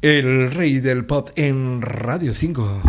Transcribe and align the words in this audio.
El 0.00 0.52
rey 0.52 0.78
del 0.78 1.04
pop 1.04 1.30
en 1.34 1.82
Radio 1.82 2.32
5. 2.32 2.82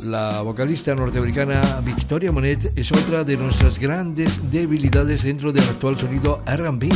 La 0.00 0.42
vocalista 0.42 0.92
norteamericana 0.92 1.62
Victoria 1.84 2.32
Monet 2.32 2.76
es 2.76 2.90
otra 2.90 3.22
de 3.22 3.36
nuestras 3.36 3.78
grandes 3.78 4.50
debilidades 4.50 5.22
dentro 5.22 5.52
del 5.52 5.62
actual 5.62 5.96
sonido 5.96 6.42
RB. 6.46 6.88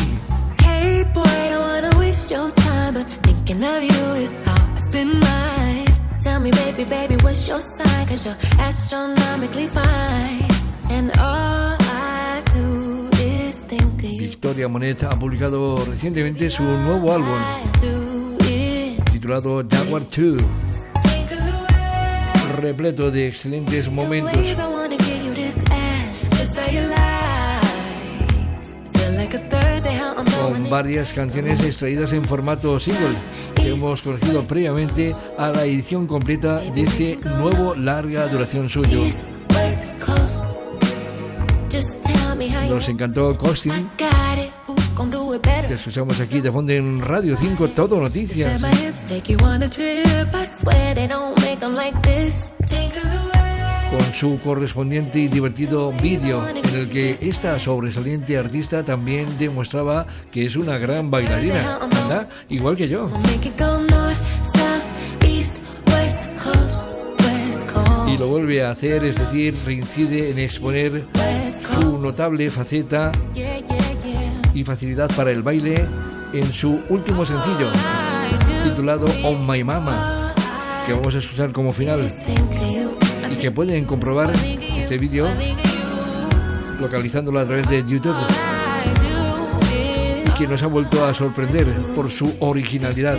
Hey 0.64 1.04
boy, 1.14 1.22
I 1.22 1.48
don't 1.48 1.60
wanna 1.60 1.96
waste 1.96 2.34
your 2.34 2.52
time, 2.54 2.94
but 2.94 3.06
thinking 3.22 3.62
of 3.62 3.80
you 3.80 4.14
is 4.16 4.30
how 4.44 4.56
I 4.74 4.80
spend 4.88 5.20
mine. 5.20 5.86
Tell 6.20 6.40
me, 6.40 6.50
baby, 6.50 6.84
baby, 6.90 7.14
what's 7.22 7.46
your 7.46 7.60
sign? 7.60 8.04
Cause 8.08 8.26
you're 8.26 8.36
astronomically 8.58 9.68
fine. 9.68 10.48
And 10.90 11.12
all 11.20 11.77
Victoria 14.40 14.68
Monet 14.68 15.02
ha 15.02 15.18
publicado 15.18 15.84
recientemente 15.84 16.48
su 16.48 16.62
nuevo 16.62 17.12
álbum 17.12 17.40
titulado 19.10 19.66
Jaguar 19.68 20.02
2, 20.04 20.10
think 20.12 21.32
of 21.32 21.38
the 21.38 22.46
way. 22.46 22.56
repleto 22.60 23.10
de 23.10 23.26
excelentes 23.26 23.90
momentos. 23.90 24.32
Con 30.40 30.70
varias 30.70 31.12
canciones 31.12 31.60
extraídas 31.64 32.12
en 32.12 32.24
formato 32.24 32.78
single 32.78 33.16
que 33.56 33.70
hemos 33.70 34.02
conocido 34.02 34.44
previamente 34.44 35.16
a 35.36 35.48
la 35.48 35.64
edición 35.64 36.06
completa 36.06 36.60
de 36.60 36.82
este 36.82 37.18
nuevo 37.40 37.74
larga 37.74 38.28
duración 38.28 38.70
suyo. 38.70 39.00
Nos 42.38 42.88
encantó 42.88 43.36
Costing, 43.36 43.90
que 45.66 45.74
escuchamos 45.74 46.20
aquí 46.20 46.40
de 46.40 46.52
fondo 46.52 46.70
en 46.70 47.00
Radio 47.00 47.36
5 47.36 47.68
Todo 47.70 47.98
Noticias. 47.98 48.62
Con 53.90 54.14
su 54.14 54.38
correspondiente 54.38 55.18
y 55.18 55.26
divertido 55.26 55.90
vídeo 56.00 56.46
en 56.48 56.78
el 56.78 56.88
que 56.88 57.18
esta 57.22 57.58
sobresaliente 57.58 58.38
artista 58.38 58.84
también 58.84 59.36
demostraba 59.36 60.06
que 60.30 60.46
es 60.46 60.54
una 60.54 60.78
gran 60.78 61.10
bailarina, 61.10 61.80
¿verdad? 61.90 62.28
Igual 62.48 62.76
que 62.76 62.88
yo. 62.88 63.10
Y 68.06 68.16
lo 68.16 68.28
vuelve 68.28 68.62
a 68.62 68.70
hacer, 68.70 69.04
es 69.04 69.18
decir, 69.18 69.56
reincide 69.66 70.30
en 70.30 70.38
exponer. 70.38 71.04
Notable 72.00 72.50
faceta 72.50 73.12
y 74.54 74.64
facilidad 74.64 75.10
para 75.14 75.30
el 75.30 75.42
baile 75.42 75.84
en 76.32 76.52
su 76.52 76.80
último 76.88 77.24
sencillo, 77.24 77.70
titulado 78.64 79.06
On 79.24 79.46
My 79.46 79.62
Mama, 79.64 80.34
que 80.86 80.92
vamos 80.92 81.14
a 81.14 81.18
escuchar 81.18 81.52
como 81.52 81.72
final 81.72 82.00
y 83.30 83.36
que 83.36 83.50
pueden 83.50 83.84
comprobar 83.84 84.30
este 84.32 84.98
vídeo 84.98 85.28
localizándolo 86.80 87.40
a 87.40 87.44
través 87.44 87.68
de 87.68 87.84
YouTube 87.86 88.16
y 90.26 90.30
que 90.38 90.46
nos 90.46 90.62
ha 90.62 90.66
vuelto 90.66 91.04
a 91.04 91.14
sorprender 91.14 91.66
por 91.94 92.10
su 92.10 92.34
originalidad. 92.40 93.18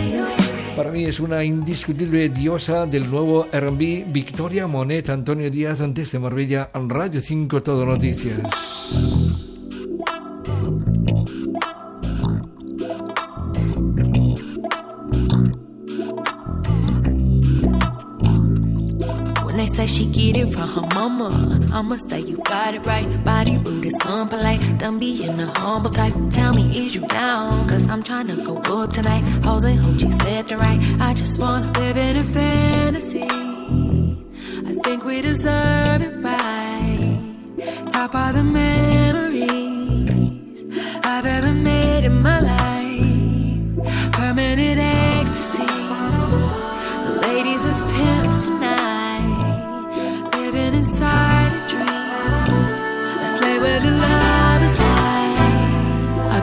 Para 0.80 0.92
mí 0.92 1.04
es 1.04 1.20
una 1.20 1.44
indiscutible 1.44 2.30
diosa 2.30 2.86
del 2.86 3.10
nuevo 3.10 3.46
R&B 3.52 4.06
Victoria 4.06 4.66
Monet 4.66 5.10
Antonio 5.10 5.50
Díaz 5.50 5.82
antes 5.82 6.10
de 6.10 6.18
Marbella 6.18 6.70
Radio 6.72 7.20
5 7.20 7.62
Todo 7.62 7.84
Noticias. 7.84 9.19
Say 19.80 19.86
she 19.86 20.04
get 20.06 20.36
it 20.36 20.48
from 20.54 20.68
her 20.68 20.86
mama, 20.94 21.30
I'ma 21.72 21.96
say 22.08 22.20
you 22.20 22.36
got 22.38 22.74
it 22.74 22.84
right. 22.84 23.08
Body 23.24 23.56
rude 23.56 23.86
is 23.86 23.94
unpolite, 24.14 24.78
done 24.78 24.98
being 24.98 25.40
a 25.40 25.46
humble 25.58 25.90
type. 25.90 26.14
Tell 26.30 26.52
me, 26.52 26.64
is 26.78 26.94
you 26.94 27.06
down? 27.06 27.66
Cause 27.66 27.86
I'm 27.86 28.02
trying 28.02 28.28
to 28.28 28.36
go 28.36 28.56
up 28.58 28.92
tonight. 28.92 29.22
Hoes 29.44 29.64
and 29.64 29.78
hoochies 29.78 30.18
left 30.22 30.52
and 30.52 30.60
right. 30.60 30.80
I 31.00 31.14
just 31.14 31.38
wanna 31.38 31.72
live 31.80 31.96
in 31.96 32.16
a 32.16 32.24
fantasy. 32.24 33.28
I 34.70 34.72
think 34.84 35.04
we 35.04 35.22
deserve 35.22 36.02
it 36.08 36.14
right. 36.28 37.18
Top 37.90 38.14
of 38.14 38.34
the 38.34 38.42
memories 38.42 39.48
I've 41.04 41.26
ever 41.36 41.52
made 41.52 41.79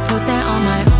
put 0.07 0.25
that 0.25 0.45
on 0.45 0.63
my 0.63 0.83
mama, 0.83 0.96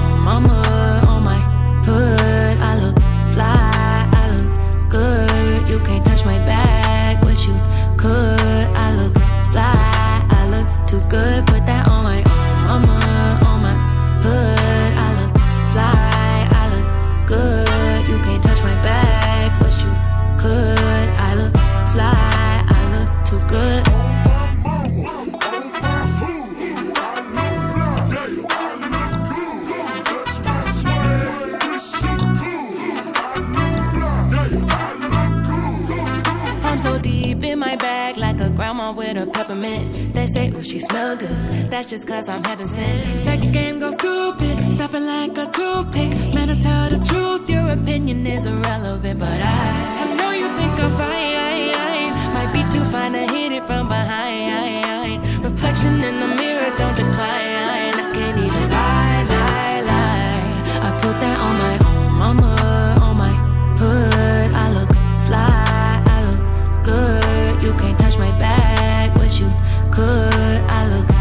on 38.87 38.95
with 38.95 39.17
a 39.17 39.25
peppermint. 39.27 40.13
They 40.13 40.27
say, 40.27 40.49
ooh, 40.49 40.63
she 40.63 40.79
smell 40.79 41.15
good. 41.17 41.29
That's 41.71 41.87
just 41.89 42.07
cause 42.07 42.29
I'm 42.29 42.43
heaven 42.43 42.67
sent. 42.67 43.19
Sex 43.19 43.49
game 43.51 43.79
goes 43.79 43.93
stupid, 43.93 44.55
snapping 44.73 45.05
like 45.05 45.37
a 45.37 45.45
toothpick. 45.57 46.11
Man, 46.35 46.49
I 46.49 46.57
tell 46.59 46.89
the 46.89 46.99
truth, 47.09 47.49
your 47.49 47.69
opinion 47.69 48.25
is 48.25 48.45
irrelevant, 48.45 49.19
but 49.19 49.39
I, 49.41 50.03
I 50.03 50.15
know 50.17 50.31
you 50.31 50.47
think 50.57 50.73
I'm 50.85 50.91
fine. 51.01 52.13
Might 52.35 52.51
be 52.53 52.61
too 52.73 52.85
fine 52.91 53.13
to 53.13 53.23
hit 53.33 53.51
it 53.51 53.65
from 53.67 53.87
behind. 53.87 55.23
Reflection 55.43 55.93
in 56.09 56.15
the 56.23 56.29
mirror, 56.39 56.71
don't 56.77 56.95
decline. 57.01 57.93
I 58.03 58.05
can't 58.15 58.37
even 58.45 58.65
lie, 58.77 59.23
lie, 59.33 59.81
lie. 59.91 60.87
I 60.87 60.89
put 61.01 61.15
that 61.23 61.37
on 61.47 61.55
my 61.63 61.75
on 63.07 63.15
my 63.25 63.33
hood. 63.81 64.51
I 64.63 64.65
look 64.77 64.91
fly, 65.27 66.03
I 66.15 66.17
look 66.27 66.41
good. 66.89 67.63
You 67.63 67.71
can't 67.79 67.97
touch 67.99 68.17
my 68.17 68.31
back 68.39 68.56
could 69.97 70.61
I 70.69 70.87
look 70.89 71.16